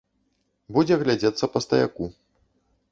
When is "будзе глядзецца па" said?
0.77-1.59